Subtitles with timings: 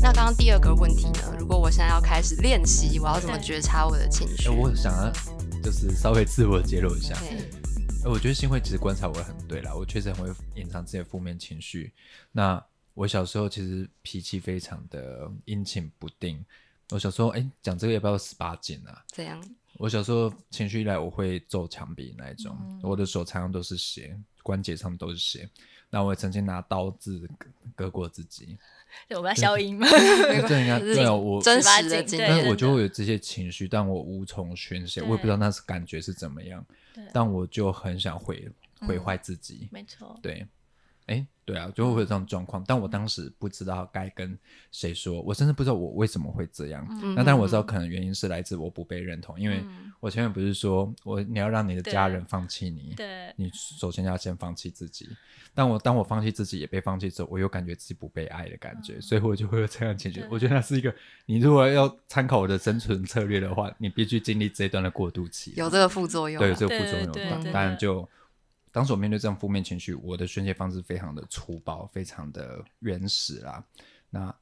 [0.00, 1.36] 那刚刚第二个问题呢？
[1.38, 4.48] 如果我现在要开始练习，我要怎么觉察我的情绪？
[4.48, 5.12] 我想要
[5.62, 7.14] 就是稍微自我揭露一下。
[7.20, 7.50] 对
[8.04, 11.92] 呃，我觉得新会其实观察我很对啦，我确实很会隐藏自己的负面情绪。
[12.32, 12.60] 那
[12.94, 16.44] 我小时候其实脾气非常的阴晴不定。
[16.90, 19.04] 我小时候，哎，讲这个要不要十八禁啊？
[19.06, 19.40] 怎样
[19.82, 25.48] 我小时候情绪一来，我会揍墙壁那一种，嗯我的手常常都是血，关节上面都是血。
[25.90, 28.56] 那我也曾经拿刀子割割过自己，
[29.08, 29.84] 对我们要消音吗？
[30.48, 36.64] 这应该 对啊，我真18禁对实的经历但是我就会有这些情绪，但我无从宣泄，我也不知道那是感觉是怎么样，
[37.12, 38.48] 但我就很想毁
[38.86, 39.68] 毁坏自己。
[39.72, 40.46] 没错，对，
[41.06, 44.38] 哎，对啊，就会有这种状况，但我当时不知道该跟
[44.70, 46.86] 谁说，我甚至不知道我为什么会这样。
[46.90, 55.08] 嗯那当然我知道可能原因是来自我不被认同，因为嗯我前面不是说我你要让你的家人放弃你，对，你首先要先放弃自己。
[55.54, 60.24] 但我当我放弃自己也被放弃之后，我又感觉自己不被爱的感觉，所以我就会有这样的情绪。
[60.30, 60.94] 我觉得那是一个，
[61.26, 65.52] 你如果要参考我的生存策略的话，你必须经历这一段的过渡期。
[65.56, 66.46] 有这个副作用啊。
[66.46, 67.12] 对这个副作用
[67.52, 68.08] 当然就
[68.72, 73.62] 当时我面对这样负面情绪，我的宣泄方式非常的粗暴，非常的原始啦。
[74.10, 74.34] 那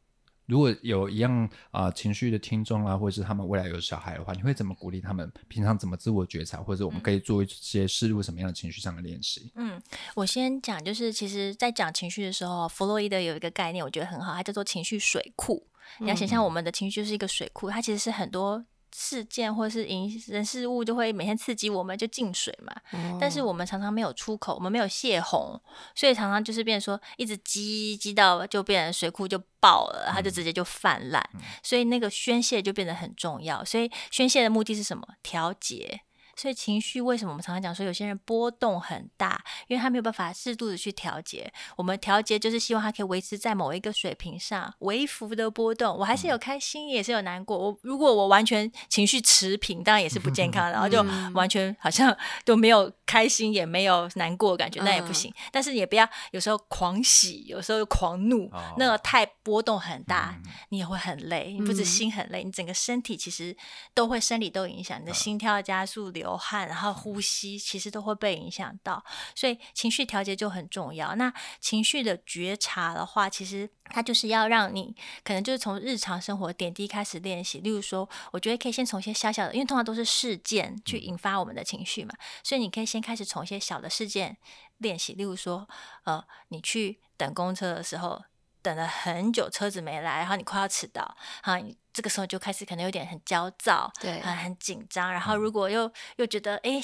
[0.46, 5.30] 如果有一样啊、情绪的听众啊，或者是他们未来有小孩的话，你会怎么鼓励他们？
[5.46, 9.52] 平常怎么自我觉察，或者我们可以做一些试入什么样的情绪上的练习？
[9.54, 9.80] 嗯，
[10.16, 15.64] 我先讲，就是其实，在讲情绪的时候，弗洛伊德有一个概念，我觉得很好，它叫做情绪水库。
[15.98, 22.74] 你要想象我们的情绪就是一个水库，它其实是很多事件或是影人事物就会每天刺激我们，就进水嘛。
[22.92, 25.60] 哦但是我们常常没有出口，我们没有泄洪，
[25.94, 31.22] 所以常常就是变成说一直积积到就变成水库就爆了，它就直接就泛滥，
[31.62, 33.64] 所以那个宣泄就变得很重要。
[33.64, 35.06] 所以宣泄的目的是什么？
[35.22, 36.00] 调节。
[36.40, 41.52] 所以情绪为什么我们常常讲说有些人波动很大，因为他没有办法适度的去调节。
[41.76, 45.94] 我们调节就是希望他可以维持在某一个水平上，微幅的波动。
[45.94, 47.58] 我还是有开心，也是有难过。
[47.58, 55.30] 我如果我完全情绪持平，当然也是不健康的，然后就完全好像 都没有开心，也没有难过感觉，那也不行。
[55.52, 61.52] 但是也不要有时候狂喜，有时候狂怒，哦那个太波动很大，嗯你也会很累。
[61.52, 63.54] 你不止嗯心很累，你整个身体其实
[63.92, 69.04] 都会生理都影响，你的心跳加速、流汗，然后呼吸，其实都会被影响到。
[69.34, 71.14] 所以情绪调节就很重要。
[71.14, 77.58] 那情绪的觉察的话，其实它就是要让你可能就是从日常生活点滴开始练习。
[77.60, 84.36] 例如说，我觉得可以先从一些小小的，因为通常都是事件去引发我们的情绪嘛，所以你可以先开始从一些小的事件
[84.78, 85.12] 练习。
[85.14, 85.68] 例如说，
[86.04, 88.22] 呃，你去等公车的时候。
[88.62, 96.82] 等了很久，车子没来，然后你快要迟到，好，你这个时候就开始可能有点很焦躁，对很很紧张，然后如果又又觉得，哎，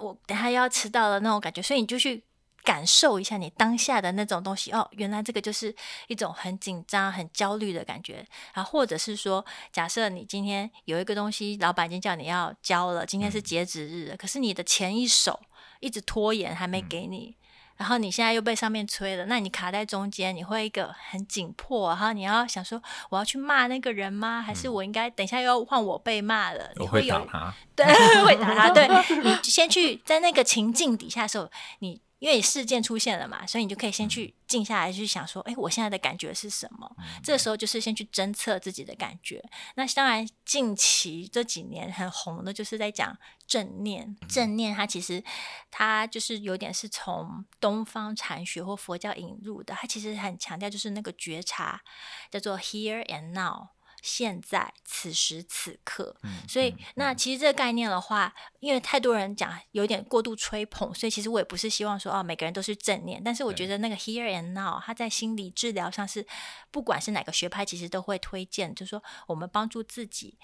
[0.00, 2.24] 我等下又要迟到了那种感觉，所以你就去
[2.64, 4.72] 感受一下你当下的那种东西。
[4.72, 5.74] 哦，原来这个就是
[6.08, 8.26] 一种很紧张、很焦虑的感觉。
[8.54, 15.38] 然后或者是说，假设你今天有一个东西，老板已经叫你要交了，今天是截止日了，可是你的前一手
[15.80, 17.36] 一直拖延，还没给你。
[17.76, 22.80] 然后你现在又被上面催了，那你卡在中间，你会一个很紧迫，然后你要想说，
[23.10, 24.40] 我要去骂那个人吗？
[24.40, 26.70] 还是我应该等一下又要换我被骂了？
[26.76, 27.86] 你我会有打他， 对，
[28.24, 28.70] 会打他。
[28.70, 28.88] 对
[29.22, 36.90] 你先去在那个情境底下的时候，你因为事件出现了嘛，所以你就可以先去静下来去想说，哎，我现在的感觉是什么？
[37.22, 39.44] 这时候就是先去侦测自己的感觉。
[39.74, 43.14] 那当然，近期这几年很红的就是在讲
[43.46, 44.16] 正念。
[44.26, 45.22] 正念它其实
[45.70, 51.82] 它就是有点是从东方禅学或佛教引入的，它其实很强调就是那个觉察，
[52.30, 53.68] 叫做 here and now。
[54.06, 56.14] 现在，此时此刻，
[56.46, 66.26] 所以那其实这个概念的话，因为太多人讲有点过度吹捧，所以其实我也不是希望说哦每个人都是正念，但是我觉得那个 here and now，它在心理治疗上是
[66.70, 70.38] 不管是哪个学派，其实都会推荐，就是说我们帮助自己。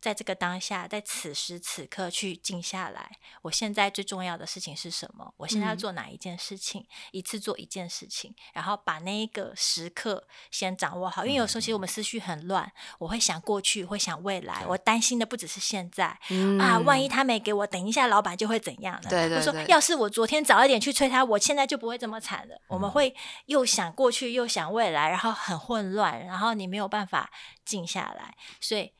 [0.00, 3.18] 在这个当下，在此时此刻去静下来。
[3.42, 5.34] 我现在最重要的事情是什么？
[5.36, 6.86] 我现在要做哪一件事情？
[7.10, 11.24] 一次做一件事情，然后把那一个时刻先掌握好。
[11.26, 16.18] 因为有时候其实我们思绪很乱，我会想过去，会想未来，我担心的不只是现在、
[16.60, 19.10] 啊，万一他没给我，等一下老板就会怎样了？
[19.10, 22.60] 对对我说要是我昨天早一点去催他，我现在就不会这么惨了。
[22.68, 23.14] 我们会
[23.46, 27.30] 又想过去，又想未来，然后很混乱，然后你没有办法
[27.64, 28.92] 静下来，所以。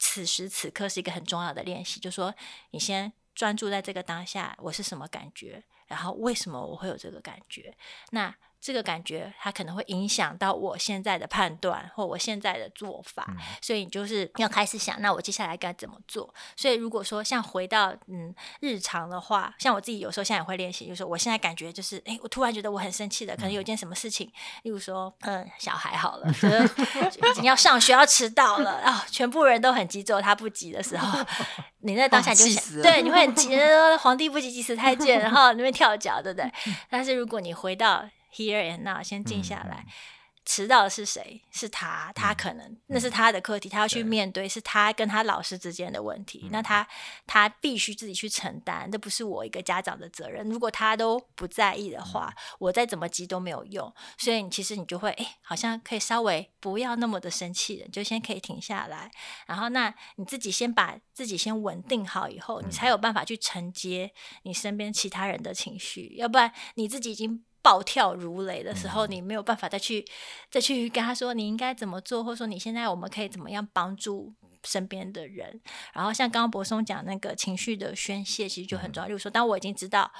[0.00, 2.34] 此时此刻是一个很重要的练习，就说
[2.70, 7.76] 你先专注在这个当下，我是什么感觉，然后为什么我会有这个感觉？
[8.10, 16.32] 那这个感觉它可能会影响到我现在的判断或我现在的做法，嗯所以你就是要开始想，那我接下来该怎么做？
[16.56, 24.30] 所以如果说像回到嗯日常的话，像我自己有时候现在也会练习，就是说我现在感觉就是，哎，我突然觉得我很生气的，可能有件什么事情，
[24.62, 26.62] 例如说，嗯，小孩好了，就是
[27.30, 31.18] 已经要上学要迟到了啊、全部人都很急，只有他不急的时候，
[31.80, 36.52] 你在当下就想，对，你会很急，呃皇帝不急急死太监，然后那边跳脚，对不对？
[36.90, 39.86] 但是如果你回到 here and now，先静下来。
[40.42, 41.42] 迟到的是谁？
[41.52, 46.48] 是他，他可能、那是他的课题，他要去面对，是他跟他老师之间的问题。
[46.50, 46.84] 那他
[47.26, 50.48] 他必须自己去承担，这不是我一个家长的责任。
[50.48, 53.94] 如果他都不在意的话，我再怎么急都没有用。
[54.16, 59.10] 所以你其实你就会哎、好像可以稍微不要那么的生气了，你就先可以停下来，
[59.46, 64.10] 然后那你自己先把自己先稳定好以后，你才有办法去承接
[64.42, 67.44] 你身边其他人的情绪，要不然你自己已经。
[67.62, 70.04] 暴跳如雷的时候，你没有办法再去
[70.50, 74.32] 再去跟他说你应该怎么做，或者说你现在我们可以怎么样帮助
[74.64, 75.60] 身边的人。
[75.92, 79.06] 然后像刚刚博松讲那个情绪的宣泄，其实就很重要。
[79.06, 80.10] 例如说，当我已经知道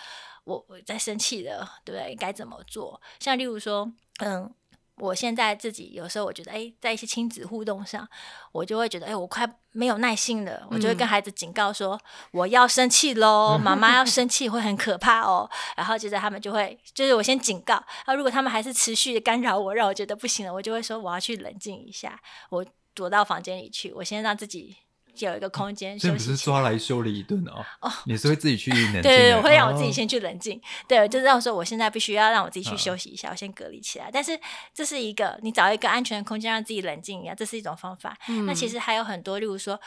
[0.45, 2.15] 我我在生气了，对不对？
[2.17, 3.01] 该怎么做？
[3.19, 4.53] 像例如说，嗯。
[5.00, 8.06] 我现在自己有时候我觉得，哎，在一些亲子互动上，
[8.52, 11.99] 我就会觉得，哎，我快没有耐心了，我就会跟孩子警告说，
[12.32, 15.50] 我要生气喽，妈妈要生气会很可怕哦。
[15.76, 22.20] 然后接着他们就会，就是我先警告，然后如果他们还是持续的干扰我，让我觉得不行了，我就会说我要去冷静一下，
[22.50, 22.64] 我
[22.94, 24.76] 躲到房间里去，我先让自己
[25.19, 26.57] 有一个空间这不是休息起来。
[26.57, 30.61] 抓来修理一顿哦，哦你是会自己去冷静，对对对，我会让我自己哦先去冷静。
[30.89, 34.11] 对，就是让我说我现在必须要让我自己去嗯休息一下，我先隔离起来。
[34.12, 34.39] 但是
[34.73, 38.17] 这是一个你找一个安全的空间让自己冷静一下，这是一种方法。
[38.47, 39.81] 那其实还有很多，例如说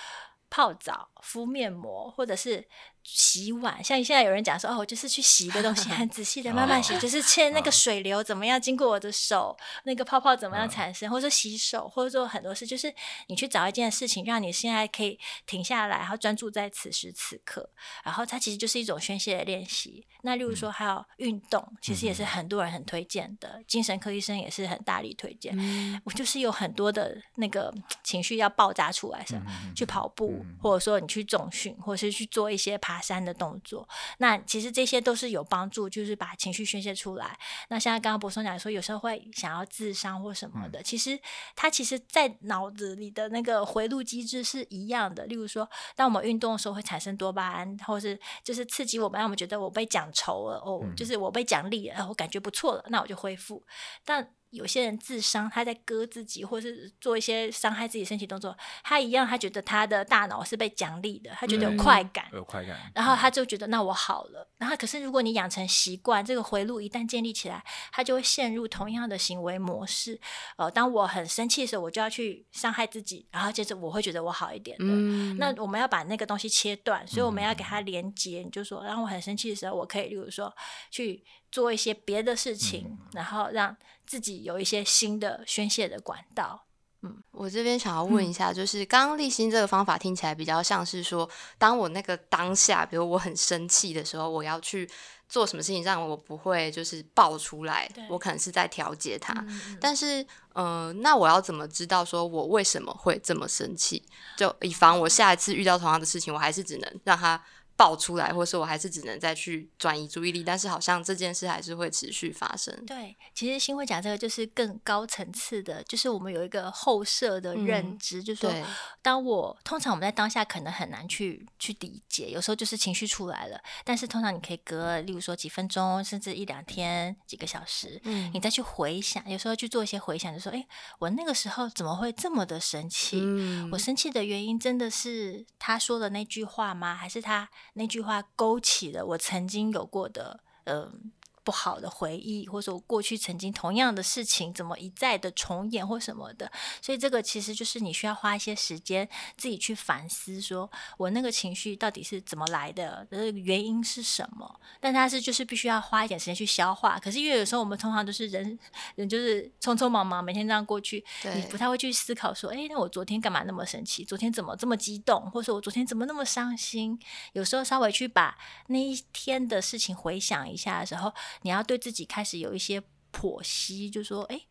[0.50, 2.64] 泡澡、敷面膜，或者是
[3.04, 3.84] 洗碗。
[3.84, 12.94] 像现在有人讲说，哦，我就是去洗一个东西，很 仔细的慢慢洗，哦 就是切那个哦水流怎么样经过我的手，那个泡泡怎么样嗯产生，或者说洗手，或者做很多事，就是
[13.28, 17.70] 你去找一件事情，让你现在可以停下来，然后专注在此时此刻。
[18.04, 20.06] 然后它其实就是一种宣泄的练习。
[20.22, 25.54] 那例如说还有运动，其实也是很多人很推荐的，精神科医生也是很大力推荐。
[25.58, 27.74] 嗯我就是有很多的那个
[28.04, 29.36] 情绪要爆炸出来时，
[29.76, 33.88] 去跑步，或者说你去重训，或者是去做一些爬山的动作。
[34.18, 37.38] 那其实这些都是有帮助，就是把情绪宣泄出来。
[37.70, 41.20] 那像刚刚博松讲说，有时候会想要自伤或什么的，其实
[41.56, 45.26] 它其实，在脑子里的那个回路机制是一样的。
[45.26, 53.64] 例如说，当我们运动的时候会产生多巴胺，或是就是刺激我们，让我们觉得我被讲酬了，哦，就是我被奖励了，呃我感觉不错了，那我就恢复。
[54.06, 64.48] 但有些人自伤，他在割自己，或是做一些伤害自己身体动作，他一样，他觉得他的大脑是被奖励的，他觉得有嗯快感，有快感，然后他就觉得那我好了。
[64.58, 70.20] 然后可是如果你养成习惯，这个回路一旦建立起来，他就会陷入同样的行为模式。
[70.58, 74.86] 呃，当我很生气的时候，我就要去伤害自己，然后接着我会觉得我好一点的。
[74.88, 78.42] 嗯那我们要把那个东西切断，所以我们要给它连接。
[78.44, 80.54] 你就说，当我很生气的时候，我可以，例如说
[80.92, 83.76] 去做一些别的事情，然后让
[84.14, 86.66] 自己有一些新的宣泄的管道。
[87.02, 91.28] 嗯我这边想要问一下，就是刚刚立心这个方法听起来比较像是说，
[91.58, 94.88] 当我那个当下，比如我很生气的时候，我要去
[95.28, 99.34] 做什么事情让我不会就是爆出来，我可能是在调节它。
[99.48, 100.24] 嗯但是，
[100.54, 104.06] 呃，那我要怎么知道说我为什么会这么生气？
[104.38, 107.44] 就以防我下一次遇到同样的事情，我还是只能让它
[107.76, 110.44] 爆出来，或是我还是只能再去转移注意力。
[110.44, 112.74] 但是好像这件事还是会持续发生。
[112.86, 118.54] 对，其实新会讲这个就是更高层次的，就是我们有一个后设的认嗯知，就是说，
[119.02, 130.66] 当我通常我们在当下可能很难去去理解，有时候就是情绪出来了，但是通常你可以隔，例如说几分钟，甚至一两天、几个小时，嗯你再去回想，有时候去做一些回想，就说，哎，
[131.00, 133.20] 我那个时候怎么会这么的生气？
[133.22, 136.96] 嗯我生气的原因真的是他说的那句话吗？
[136.96, 141.12] 还是他那句话勾起了我曾经有过的嗯
[141.44, 146.52] 不好的回忆，或者说我过去曾经同样的事情怎么一再的重演或什么的？
[146.82, 149.08] 所以这个其实就是你需要花一些时间
[149.38, 154.60] 自己去反思，说我那个情绪到底是怎么来的，这个原因是什么？
[154.80, 156.98] 但它是就是必须要花一点时间去消化。
[157.00, 158.58] 可是因为有时候我们通常都是人
[158.96, 161.04] 人就是匆匆忙忙每天这样过去，
[161.36, 164.06] 你不太会去思考说，哎，那我昨天干嘛那么生气？
[164.06, 165.30] 昨天怎么这么激动？
[165.32, 167.00] 或者说我昨天怎么那么伤心？
[167.34, 174.42] 有时候稍微去把那一天的事情回想一下的时候，你要对自己开始有一些剖析，就说，哎。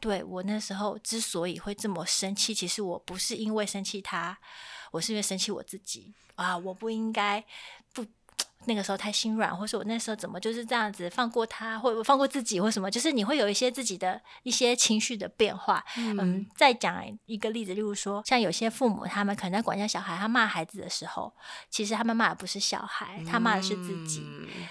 [0.00, 4.38] 对我那时候之所以会这么生气，其实我不是因为生气他，
[4.90, 6.56] 我是因为生气我自己啊！
[6.56, 7.44] 我不应该
[8.66, 15.84] 那个时候太心软，或是我那时候怎么就是这样子放过他，或者放过自己，或什么，就是你会有一些自己的一些情绪的变化。
[15.96, 21.32] 嗯，再讲一个例子，例如说，像有些父母他们可能在管教小孩，他骂孩子的时候，
[21.70, 24.24] 其实他们骂的不是小孩，他骂的是自己。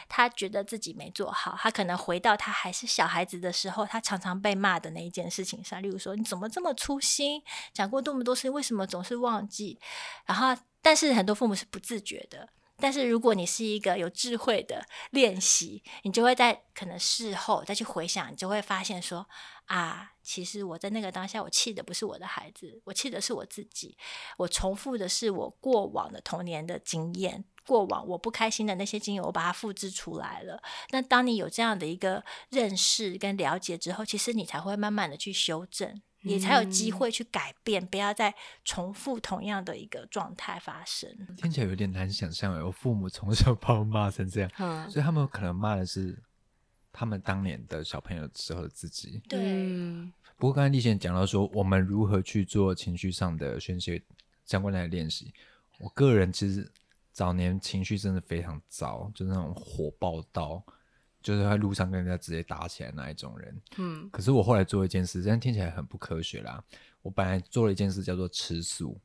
[0.07, 9.77] 他觉得自己没做好，他可能回到他还是小孩子的时候，他常常被骂的那一件事情上，例如说你怎么这么粗心，讲过这么多次，为什么总是忘记？
[10.25, 12.47] 然后，但是很多父母是不自觉的。
[12.81, 19.25] 但是如果你是一个有智慧的练习，你就会在可能事后再去回想，你就会发现说
[19.65, 23.97] 啊，其实我在那个当下，我气的不是我的孩子，我气的是我自己，
[24.37, 30.61] 我重复的是我过往的童年的经验，过往我不开心的那些经验，我把它复制出来了。
[30.89, 36.01] 那当你有这样的一个认识跟了解之后，其实你才会慢慢的去修正。
[36.23, 41.09] 你才有机会去改变，不要再重复同样的一个状态发生。
[41.37, 46.17] 听起来有点难想象，有父母从小把我骂成这样，所以他们可能骂的是
[46.91, 49.21] 他们当年的小朋友时候的自己。
[49.27, 50.11] 对。
[50.37, 54.01] 不过刚才丽贤讲到说，我们如何去做情绪上的宣泄
[54.45, 55.33] 相关的练习。
[55.79, 56.71] 我个人其实
[57.11, 60.63] 早年情绪真的非常糟，就是那种火爆到。
[61.21, 66.63] 就是在路上跟人家直接打起来那一种人，嗯，可是我后来做一件事，这样听起来很不科学啦。
[67.01, 68.95] 我本来做了一件事叫做吃素，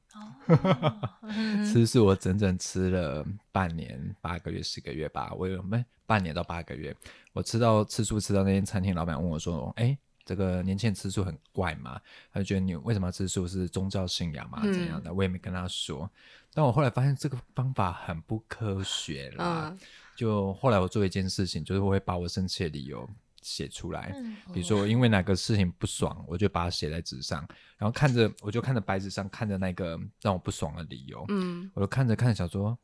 [1.72, 6.94] 吃素我整整吃了半年八个月十个月吧，我有没半年到八个月，
[7.32, 9.96] 我吃到吃素吃到那间餐厅老板问我说：“哎，
[10.26, 11.98] 这个年轻人吃素很怪嘛？”
[12.30, 14.60] 他就觉得你为什么要吃素是宗教信仰嘛？
[14.62, 15.12] 怎样的？
[15.14, 16.10] 我也没跟他说，
[16.52, 19.74] 但我后来发现这个方法很不科学啦。
[20.16, 23.08] 就后来我做一件事情，就是我会把我生气的理由
[23.42, 24.12] 写出来。
[24.52, 27.46] 比如说因为哪个事情不爽，我就把它写在纸上，
[27.76, 32.76] 然后看着我就看着白纸上看着那个让我不爽的理由，嗯，我就看着看着想说，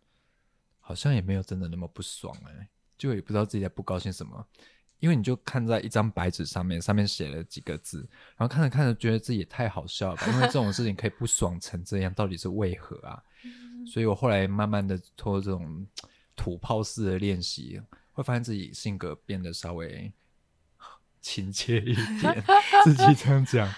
[0.78, 4.46] 好像也没有真的那么不爽哎，就也不知道自己在不高兴什么，
[5.00, 13.22] 因为你就看在一张白纸上面，上面写了几个字，然后看着看着觉得自己也太好笑了吧，因为这种事情可以不爽成这样，到底是为何啊？
[13.90, 15.86] 所以我后来慢慢的拖这种。
[16.36, 17.80] 土炮式的练习，
[18.12, 20.12] 会发现自己性格变得稍微。
[21.22, 22.44] 亲切一点，
[22.82, 23.72] 自己这样讲。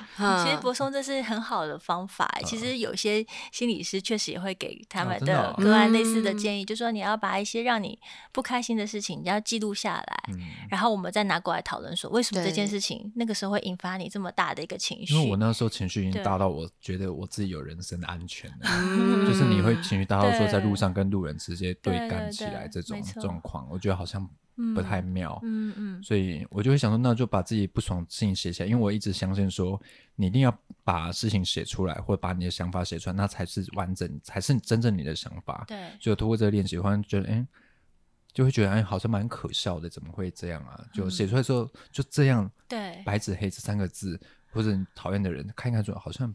[0.44, 2.30] 其实博松这是很好的方法。
[2.44, 7.98] 其实有些心理师确实也会给他们的个案类似的建议，就说你要把一些让你
[8.32, 10.34] 不开心的事情，你要记录下来，
[10.68, 15.14] 然后我们再拿过来讨论，说为什么这件事情那个时候会引发你这么大的一个情绪。
[15.14, 24.28] 因为我那时候情绪已经大到我觉得我自己有人身安全了，就是你会情绪大到说在路上跟路人直接对干起来这种状况，我觉得好像。
[24.72, 29.82] 不太妙，嗯嗯，所以我就会想说，那就把自己不爽事情写下来，因为我一直相信说，
[30.16, 35.64] 你一定要把事情写出来，或者把你的想法写出来，那才是完整，才是真正你的想法。
[35.66, 37.46] 对，所以通过这个练习，忽然觉得，哎，
[38.32, 40.84] 就会觉得，哎，好像蛮可笑的，怎么会这样啊？
[40.92, 46.34] 就写出来之后，就这样，对，白纸黑字三个字，或者你讨厌的人看一看，说好像。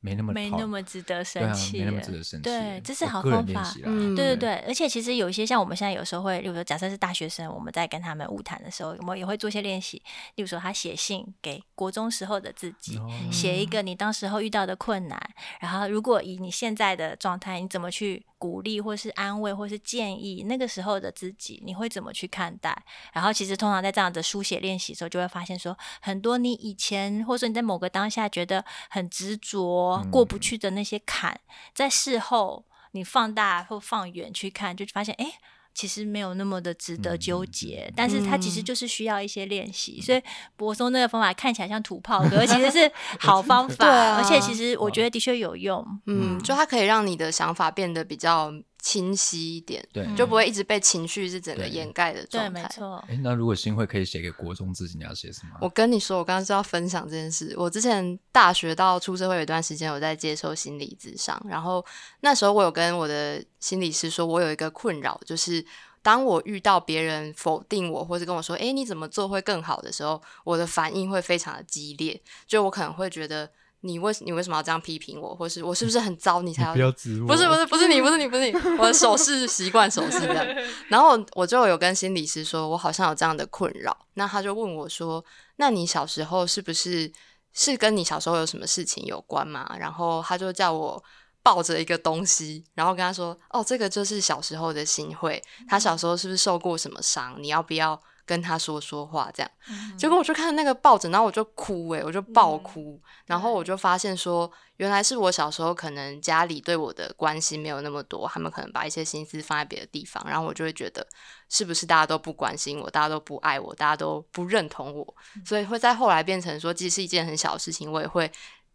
[0.00, 2.44] 没那么没那么值得生气，没那么值得生气。
[2.44, 3.72] 对，这是好方法。
[4.14, 10.00] 对对对，而且其实有一些像我们现在有时候会，例如说，假设是大学生，我们在跟他们物谈的时候，我们也会做一些练习。
[10.36, 13.00] 例如说，他写信给国中时候的自己，
[13.32, 15.20] 写一个你当时候遇到的困难，
[15.60, 18.24] 然后如果以你现在的状态，你怎么去？
[18.38, 22.82] 鼓励或是安慰或是建议，那个时候的自己，你会怎么去看待？
[23.12, 31.38] 然后其实通常在这样的书写练习的时候，就会发现说，很多你以前或者说你在某个当下觉得很执着过不去的那些坎，
[31.74, 35.32] 在事后你放大或放远去看，就发现哎。
[35.78, 40.00] 其实没有那么的值得纠结，但是它其实就是需要一些练习。
[40.00, 40.20] 所以
[40.56, 45.86] 博松那个方法看起来像土炮哥，其实是 好方法，而且其实我觉得的确有用。
[46.06, 48.52] 嗯，就它可以让你的想法变得比较。
[48.88, 52.50] 清晰一点，对，就不会一直被情绪是整个掩盖的状态。
[52.50, 53.04] 对，没错。
[53.06, 55.58] 哎，那如果新会可以写给国中自己，你要写什么？
[55.60, 57.54] 我跟你说，我刚刚是要分享这件事。
[57.58, 61.84] 我之前大学到出社会有一段时间，我在接受心理咨商，然后
[62.20, 65.62] 那时候我有跟我的心理师说，我有一个困扰，就是
[66.00, 73.50] 当我遇到别人否定我，或者跟我说“哎，你怎么做会更好”的时候，我的反应会非常的激烈，就我可能会觉得。
[73.80, 76.42] 你为你为什么要这样批评我，或是我是不是很糟？
[76.42, 77.28] 你才要不要指我？
[77.28, 80.46] 不是不是不是你不是你不是你，我的手势习惯手势这样。
[80.88, 83.96] 然后我就有跟心理师说，我好像有这样的困扰。
[84.14, 85.24] 那他就问我说
[85.56, 87.12] ：“那你小时候是不是
[87.52, 91.02] 是跟你小时候有什么事情有关吗？”然后他就叫我
[91.42, 95.40] 抱着一个东西，然后跟他说：“哦，这个就是小时候的心会。
[95.68, 97.36] 他小时候是不是受过什么伤？
[97.40, 99.50] 你要不要？”跟他说说话，这样。
[99.70, 111.04] 嗯结果我就看那个抱枕，然后我就哭、欸，我就爆哭，然后我就发现说，原来是我小时候可能家里对我的关心没有那么多，他们可能把一些心思放在别的地方，然后我就会觉得
[111.48, 118.30] 是不是大家都不关心我，大家都不爱我，大家都不认同我，所以会在后来变成说，即使是一件很小的事情，我也会。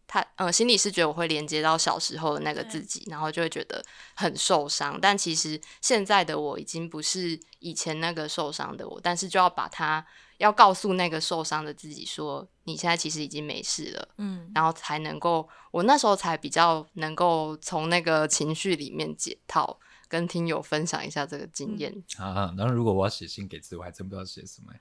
[0.06, 3.84] 他呃，心理是觉得我会连接到小时候的那个自己，然后就会觉得
[4.14, 4.98] 很受伤。
[5.00, 10.04] 但其实现在的我已经不是以前那个受伤的我，但是就要把他
[10.38, 21.92] 要告诉那个受伤的自己说，你现在其实已经没事了，嗯然后才能够，我那时候才比较能够从那个情绪里面解套，跟听友分享一下这个经验。
[22.18, 24.80] 啊，然后如果我要写信给自己，我还真不知道写什么欸。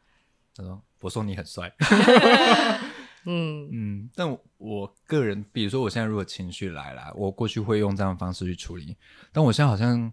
[0.55, 1.73] 他说：“我说你很帅。
[3.25, 8.95] 嗯”嗯，但我我个人，比如说我现在如果情绪来了，我过去会用这样的方式去处理，
[9.31, 10.11] 但我现在好像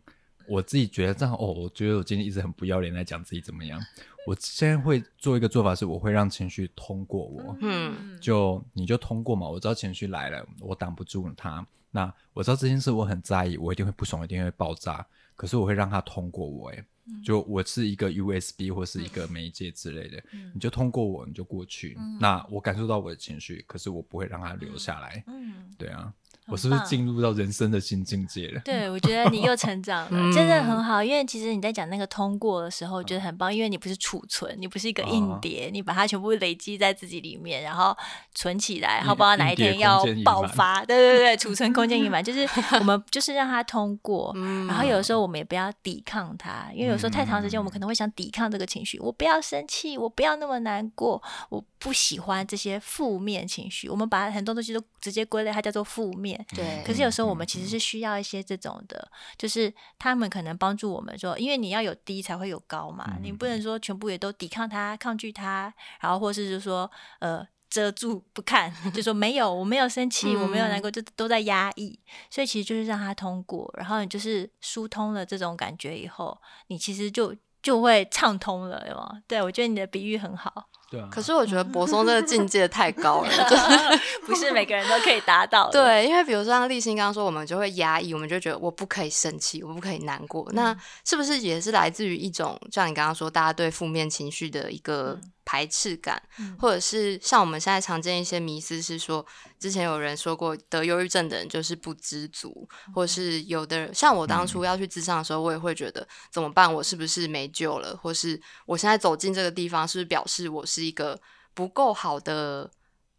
[0.49, 3.81] 我自己觉得这样哦，我觉得我今天一直很不要脸在讲自己怎么样。
[4.27, 9.49] 我现在会做一个做法是，我会让情绪通过我，嗯就你就通过嘛。
[9.49, 11.67] 我知道情绪来了，我挡不住它。
[11.91, 15.05] 那我知道这件事我很在意，我一定会不爽，一定会爆炸。
[15.35, 16.85] 可是我会让它通过我，诶，
[17.25, 20.23] 就我是一个 USB 或是一个媒介之类的，
[20.55, 21.97] 你就通过我，你就过去。
[22.21, 25.23] 那我感受到我的情绪，可是我不会让它留下来。
[25.27, 26.13] 嗯，对啊，
[26.51, 28.61] 我是不是进入到人生的新境界了？
[28.65, 31.03] 对，我觉得你又成长了，嗯真的很好。
[31.03, 37.97] 因为其实你在讲那个通过的时候，我觉得很棒，因为你不是储存，你不是一个硬哦碟，你把它全部累积在自己里面，然后
[38.35, 40.85] 存起来，然后不知道哪一天要爆 发。
[40.85, 44.33] 对对对，储存空间已满，就是我们就是让它通过。
[44.35, 48.99] 嗯然后有的时候我们也不要抵抗它，因为有时候太长时间，我们嗯可能会想抵抗这个情绪。
[49.01, 53.89] 我不要生气，我不要那么难过，我不喜欢这些负面情绪。
[53.89, 56.40] 我们把很多东西都直接归类，它叫做负面。
[56.55, 71.99] 对，可是有时候我们其实是需要一些这种的，就是他们可能帮助我们说，因为你要有低才会有高嘛，你不能说全部也都抵抗它、抗拒它，然后或是就说呃遮住不看，就说没有，我没有生气，我没有难过，就都在压抑。
[72.29, 77.33] 所以其实就是让它通过，然后你就是疏通了这种感觉以后，你其实就
[77.63, 79.23] 就会畅通了，有吗？
[79.29, 81.09] 对我觉得你的比喻很好，对啊。
[81.11, 83.31] 可是我觉得柏松这个境界太高了，
[84.27, 85.83] 不是每个人都可以达到的。
[85.83, 90.47] 对，因为比如说像立新刚刚说，我们就会压抑，我们就觉得我不可以生气，我不可以难过。
[90.53, 99.25] 那是不是也是来自于一种像你刚刚说，大家对负面情绪的一个排斥感，嗯或者是像我们现在常见一些迷思是说，
[99.59, 106.73] 之前有人说过得忧郁症的人就是不知足，或是有的人像我当初要去咨商的时候，我也会觉得怎么办？
[106.73, 107.97] 我是不是没救了？
[108.01, 111.21] 或是我现在走进这个地方，是不是表示我是一个
[111.55, 112.71] 不够好的？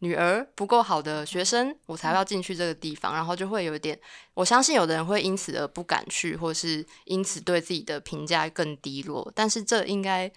[0.03, 3.95] 女儿不够好的学生，我才要进去这个地方，然后就会有一点，
[4.33, 10.31] 我相信有的人会因此而不敢去，或是因此对自己的评价更低落，但是这应该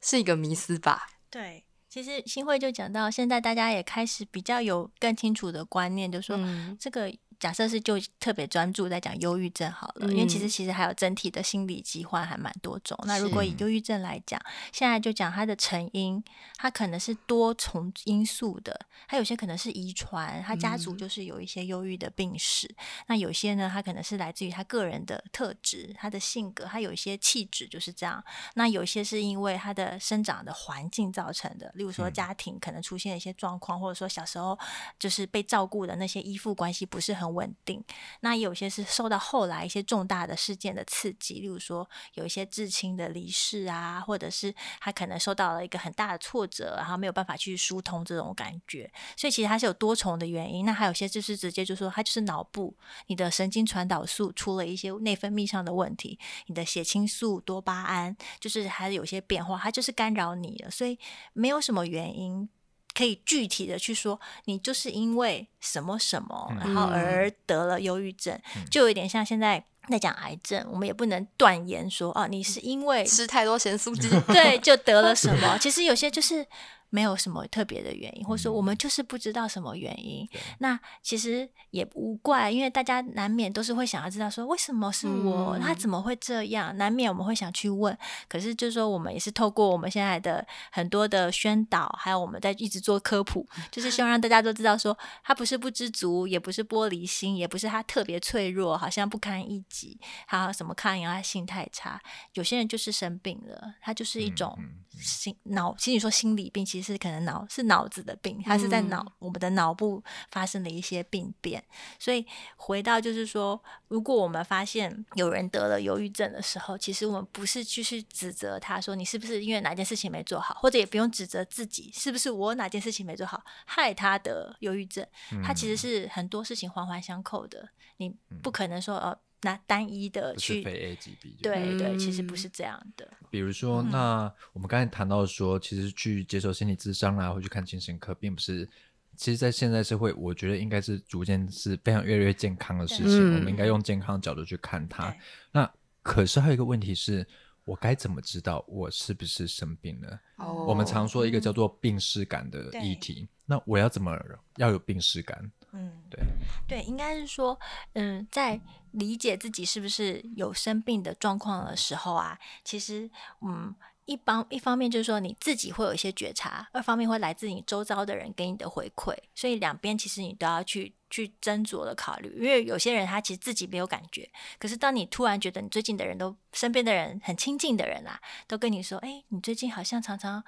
[0.00, 1.08] 是一个迷思吧？
[1.28, 12.98] 对，其实新会就讲到，现在大家也开始比较有更清楚的观念，就说、嗯这个假设是就特别专注在讲忧郁症好了，因为其实嗯其实还有整体的心理疾患还蛮多种。
[13.06, 14.40] 那如果以忧郁症来讲，
[14.72, 16.22] 现在就讲它的成因，
[16.56, 22.68] 它可能是多重因素的，它有些可能是遗传，他家族嗯就是有一些忧郁的病史。
[23.06, 28.22] 那有些呢，它可能是来自于他个人的特质，他的性格，他有一些气质就是这样。
[28.54, 34.58] 那有些是因为他的生长的环境造成的，例如说嗯家庭可能出现一些状况，或者说小时候
[34.98, 37.82] 就是被照顾的那些依附关系不是很稳定。
[38.20, 48.90] 那有些是受到后来一些重大的事件的刺激，例如说有一些至亲的离世啊，或者是他可能受到了一个很大的挫折，然后没有办法去疏通这种感觉。
[49.16, 50.64] 所以其实它是有多重的原因。
[50.64, 60.70] 那还有些就是直接就说它就是脑部你的神经传导素出了一些内分泌上的问题，你的血清素、多巴胺就是还有些变化，它就是干扰你了。
[60.70, 60.98] 所以
[61.32, 62.48] 没有什么原因。
[62.98, 68.36] 可以具体的去说，你就是因为什么什么，然后而得了忧郁症，
[68.68, 75.56] 就有点像现在在讲癌症，我们也不能断言说啊，你是因为吃太多咸酥鸡， 对就得了什么。
[75.58, 76.44] 其实有些就是
[76.90, 80.28] 没有什么特别的原因，或者说我们就是不知道什么原因。
[80.58, 86.76] 那其实也无怪，因为大家难免都是会想要知道说为什么是我，嗯他怎么会这样？
[86.76, 87.96] 难免我们会想去问。
[88.28, 99.78] 可是就是说，我们也是透过我们现在的很多的宣导，还有我们在一直做科普，就是希望让大家都知道说，他不是不知足，也不是玻璃心，也不是他特别脆弱，好像不堪一击。
[99.78, 102.02] 己，还有什么抗压性太差。
[102.32, 104.58] 有些人就是生病了，他就是一种
[105.00, 111.62] 心脑，其实你说心理病，其实是可能脑是脑子的病，它是在脑、嗯我们的脑部发生了一些病变。
[111.98, 112.24] 所以
[112.56, 125.06] 回到就是说，如果我们发现有人得了忧郁症的时候，其实我们不是去去指责他说你是不是因为哪件事情没做好，或者也不用指责自己是不是我哪件事情没做好害他得忧郁症。
[125.44, 130.62] 他其实嗯是很多事情环环相扣的，你不可能说呃拿单一的去。
[130.62, 131.36] 非 A 即 B。
[131.42, 133.08] 对对，其实不嗯是这样的。
[133.30, 138.68] 比如说，嗯那我们刚才谈到说，其实去接受心理咨商啦，或去看精神科，并不是。
[139.16, 143.06] 其实，在现在社会，我觉得应该是逐渐是非常越来越健康的事情。
[143.06, 145.12] 嗯我们应该用健康的角度去看它。
[145.50, 145.68] 那
[146.02, 147.26] 可是还有一个问题是，
[147.64, 150.20] 我该怎么知道我是不是生病了？
[150.36, 153.28] 哦我们常说一个叫做病视感的议题。
[153.44, 154.16] 那我要怎么
[154.56, 155.50] 要有病视感？
[155.72, 156.20] 嗯，对
[156.66, 157.58] 对，应该是说，
[157.92, 158.60] 嗯，在
[158.92, 163.10] 理解自己是不是有生病的状况的时候啊，其实，
[163.42, 163.74] 嗯，
[164.06, 180.42] 一方一方面就是说你自己会有一些觉察，二方面会来自你周遭的人给你的回馈，所以两边其实你都要去去斟酌的考虑，因为有些人他其实自己没有感觉，可是当你突然觉得你最近的人都身边的人很亲近的人啊，都跟你说，哎，你最近好像常常。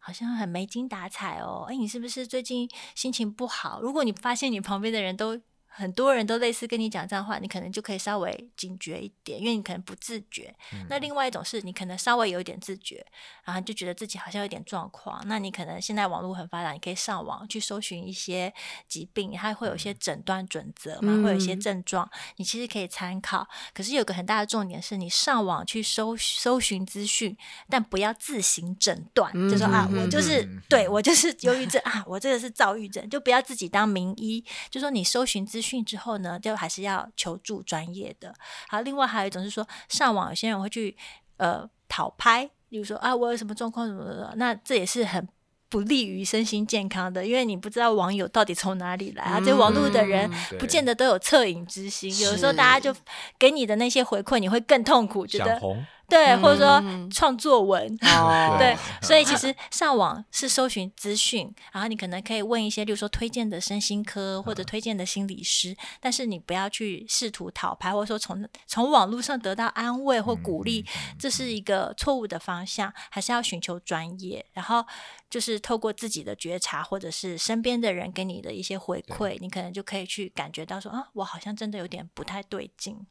[0.00, 3.80] 好像很没精打采哦，哎，你是不是最近心情不好？
[3.80, 5.40] 如果你发现你旁边的人都
[5.78, 10.52] 很多人都类似跟你讲这样的话，你可能就可以稍微警觉一点，因为你可能不自觉。
[10.88, 13.06] 那另外一种是你可能稍微有一点自觉，
[13.44, 15.22] 然后就觉得自己好像有点状况。
[15.26, 18.52] 那你可能现在网络很发达，你可以上网去搜寻一些
[18.88, 23.46] 疾病，它会有一些诊断准则嘛，会有一些嗯症状，你其实可以参考。
[23.72, 27.36] 可是有个很大的重点是你上网去搜搜寻资讯，
[27.68, 34.44] 但不要自行诊断，就说啊，我就是嗯对我就是忧郁症啊，我这个是躁郁症，就不要自己当名医。
[34.70, 38.34] 就说你搜寻资讯之后呢，就还是要求助专业的。
[38.68, 40.96] 好，另外还有一种是说，上网有些人会去
[41.36, 45.28] 呃讨拍，例如说啊，我有什么状况什么的，那这也是很。
[45.70, 49.38] 不利于身心健康的，因为你不知道网友到底从哪里来啊。
[49.38, 52.98] 这网络的人嗯不见得都有恻隐之心，有时候大家就
[53.38, 55.60] 给你的那些回馈，你会更痛苦，觉得
[56.08, 58.56] 对，或者说嗯创作文，哦。
[58.58, 70.84] 对， 所以其实上网是搜寻资讯，然后你可能可以问一些，例如说推荐的身心科或者推荐的心理师，但是你不要去试图讨拍，或者说从从网络上得到安慰或鼓励，
[71.18, 74.84] 这是一个错误的方向，还是要寻求专业，然后
[75.28, 83.06] 就是透过自己的觉察，或者是身边的人给你的一些回馈，你可能就可以去感觉到说啊，我好像真的有点不太对劲。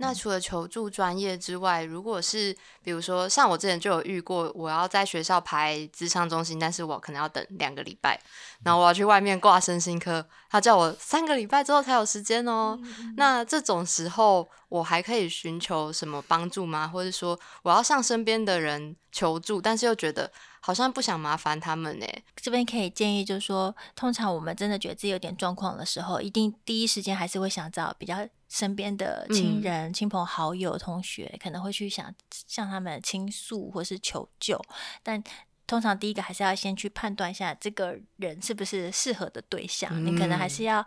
[0.00, 8.18] 那除了求助专业之外，如果是比如说像我之前就有遇过，我要在学校排咨商中心，但是我可能要等两个礼拜，
[8.64, 12.78] 然后我要去外面挂身心科，他叫我三个礼拜之后才有时间哦。
[13.16, 16.88] 那这种时候，我还可以寻求什么帮助吗？
[16.88, 22.06] 或者说我要向身边的人求助，但是又觉得好像不想麻烦他们呢？
[22.36, 29.62] 这边可以建议，就是说，通常我们真的觉得自己有点状况的时候，一定第一时间还是会想找比较身边的亲嗯。
[29.62, 32.14] 人、亲朋好友、同学，可能会去想
[32.46, 34.60] 向他们倾诉或是求救，
[35.02, 35.24] 但。
[35.66, 40.84] 通常第一个还是要先去判断一下这个人是不是适合的对象，你可能还是要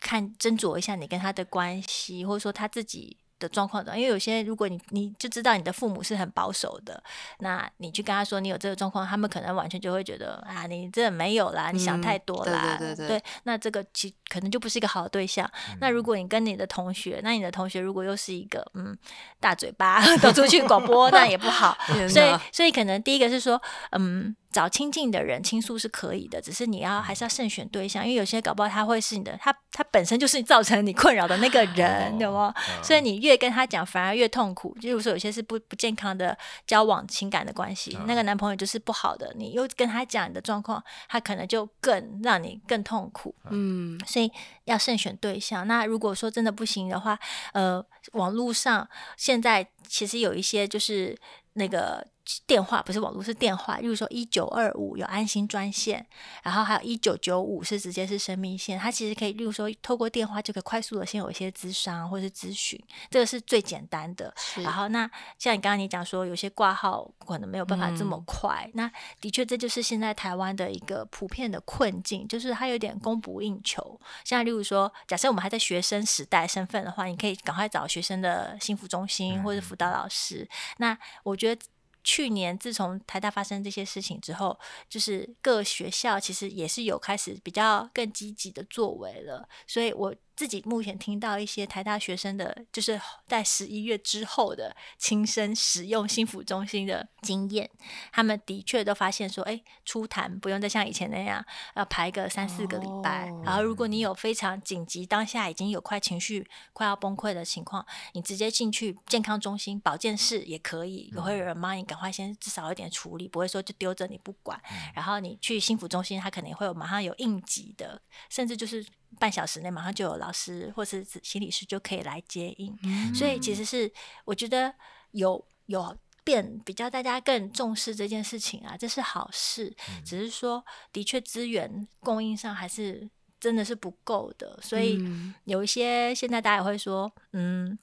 [0.00, 3.96] 看斟酌一下你跟他的关系，或者说他自己的状况的。
[3.96, 7.02] 因为有些如果你你就知道你的父母是很保守的，
[7.38, 12.76] 那你去跟他说你有这个状况，他们可能完全就会觉得啊，你这没有啦，你想太多对啦。
[12.78, 15.48] 对对对那这个其可能就不是一个好的对象。
[15.80, 18.96] 那如果你跟你的同学，那你的同学如果又是一个嗯
[19.38, 21.76] 大嘴巴， 走出去广播，那也不好。
[22.08, 32.54] 所以，所以可能第一个是说，嗯，找亲近的人倾诉是可以的，只是你要还是要慎选对象，因为有些搞不好他会是你的，他他本身就是造成你困扰的那个人，有吗？
[32.80, 34.72] 所以你越跟他讲，反而越痛苦。
[34.80, 36.38] 就如说有些是不不健康的
[36.68, 43.34] 交往情感的关系，那个男朋友就是不好的，你又跟他讲你的状况，他可能就更让你更痛苦。
[43.50, 44.30] 嗯，所以
[44.66, 45.66] 要慎选对象。
[45.66, 47.18] 那如果说真的不行的话，
[47.54, 51.18] 呃，网络上现在其实有一些就是
[51.54, 52.06] 那个
[52.46, 56.06] 电话，不是网络是电话，例如说一九二五有安心专线，
[56.42, 64.34] 然后还有一九九五是直接是生命线，它其实可以，例如说透过电话就可以快速的先有一些咨商或是咨询，这个是最简单的。
[64.56, 74.00] 然后那像你刚刚你讲说，有些挂号可能没有办法这么嗯快，那的确这就是现在台湾的一个普遍的困境，就是它有点供不应求。
[74.24, 80.48] 像例如说，假设我们还在学生时代身份的话，你可以赶快找学生的幸福中心或者辅导老师。
[80.78, 81.60] 那我觉得。
[82.04, 84.56] 去年自从台大发生这些事情之后，
[84.88, 97.70] 就是各学校其实也是有开始比较更积极的作为了，所以我自己目前听到一些台大学生的，就是在十一月之后的亲身使用心腹中心的经验，
[98.12, 101.44] 他们的确都发现说，哎，出谈不用再像以前那样
[101.76, 114.60] 要排个三四个礼拜，哦然后如果你有非常紧急，当下已经有快情绪快要崩溃的情况，你直接进去健康中心、保健室也可以，也会有人帮你赶快先至少有点处理，不会说就丢着你不管。
[114.94, 118.84] 然后你去心腹中心，他肯定会有马上有应急的，甚至就是
[119.18, 122.76] 半小时内马上就有老师或是心理师就可以来接应。
[123.14, 123.92] 所以其实是
[124.24, 124.74] 我觉得
[125.12, 129.74] 有有变比较大家更重视这件事情啊，这是好事。
[130.04, 137.78] 只是说的确资源供应上还是真的是不够的，所以嗯有一些现在大家也会说，嗯。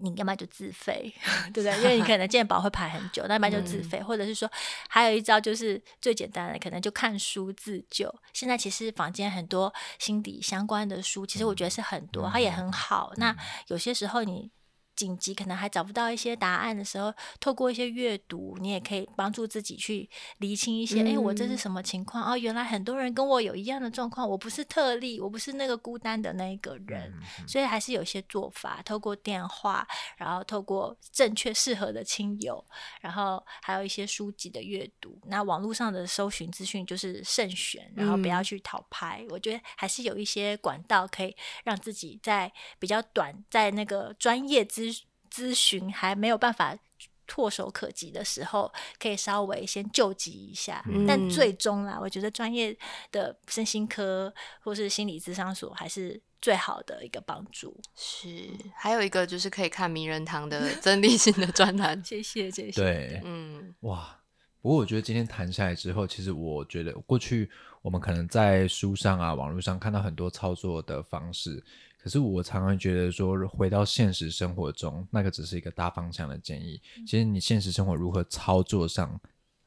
[0.00, 1.12] 你要么就自费，
[1.52, 1.76] 对不对？
[1.82, 4.50] 因为你可能健保会排很久，那要不然就自费，或者是说，
[4.88, 8.12] 还有一招就是最简单的，可能就看书自救。
[8.32, 13.12] 现在其实房间很多心理相关的书，其实我觉得是很多，它也很好。
[13.16, 13.36] 那
[13.68, 14.50] 有些时候你
[14.96, 22.24] 紧急可能还找不到一些答案的时候，透过一些阅读，你也可以帮助自己去厘清一些，哎、我这是嗯什么情况？
[22.24, 27.12] 哦，原来很多人跟我有一样的状况，我不是特例，我不是那个孤单的那一个人，
[27.46, 32.64] 所以还是有一些做法，透过电话，然后透过正确适合的亲友，
[33.00, 35.18] 然后还有一些书籍的阅读。
[35.26, 39.24] 那网络上的搜寻资讯就是慎选，然后不要嗯去讨拍。
[39.30, 44.93] 我觉得还是有一些管道可以让自己在比较短，在那个专业咨
[45.34, 46.78] 咨询还没有办法。
[47.26, 52.76] 唾手可及的时候，可以稍微先救急一下，但嗯最终啦，我觉得专业
[53.10, 57.80] 的身心科或是心理咨商所还是最好的一个帮助。
[57.96, 62.04] 是，还有一个就是可以看名人堂的 曾立信的专栏。
[62.04, 62.72] 谢谢，谢谢。
[62.72, 64.20] 对，嗯哇，
[64.60, 71.64] 不过我觉得今天谈下来之后，其实我觉得过去我们可能在书上啊、网络上看到很多操作的方式，
[72.04, 76.78] 可是我常常觉得说，回到现实生活中，那个只是一个大方向的建议。
[77.06, 79.18] 其实你现实生活如何操作上，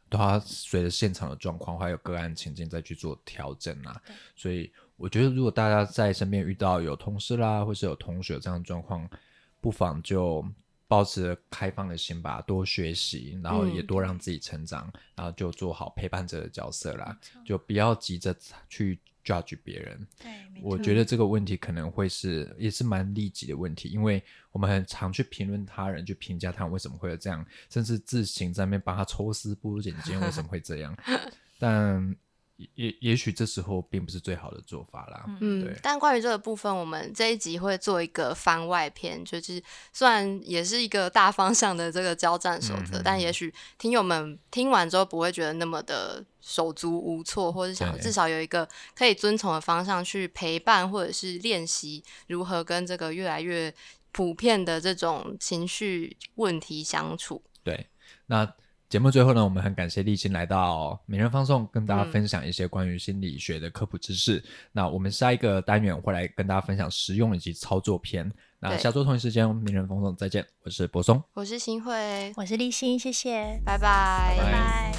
[0.08, 4.00] 都要随着现场的状况还有个案情境再去做调整啊。
[4.36, 9.10] 所以我觉得，如果大家在身边遇到有同事啦，或是有同学这样的状况，
[9.60, 10.45] 不妨就
[10.88, 18.36] 保持开放的心吧，多学习，然后也嗯多让自己成长，然后就做好陪伴者的角色啦，就不要急着
[18.69, 20.07] 去 judge 别人。
[20.17, 30.97] 对，我觉得这个问题可能会是也是蛮利己的问题，因为我们很常去评论他人，去评价他人为什么会有这样，甚至自行在那边帮他抽丝剥茧，今天为什么会这样？
[31.59, 32.15] 但
[32.57, 35.25] 也也也许这时候并不是最好的做法啦。
[35.39, 39.61] 嗯对，但关于这个部分，我们这一集会做一个番外篇，就是
[39.93, 53.73] 虽然也是一个大方向的这个交战守则，嗯嗯但也许听友们听完之后不会觉得那么的手足无措，或者想至少有一个可以遵从的方向去陪伴或者是练习如何跟这个越来越
[54.11, 57.43] 普遍的这种情绪问题相处。
[57.63, 57.87] 对，
[58.25, 58.51] 那
[58.89, 64.41] 节目最后呢，我们很感谢立新来到名人放送，跟大家嗯分享一些关于心理学的科普知识。
[64.71, 68.32] 那我们下一个单元会来跟大家分享实用以及操作篇。
[68.62, 71.21] 那下周同一时间，名人放送再见，我是柏松。
[71.34, 74.93] 我是新慧，我是立新，谢谢，拜拜拜拜。